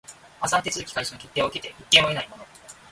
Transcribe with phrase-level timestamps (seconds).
[0.39, 2.43] 破産手続開始の決定を受けて復権を得ない者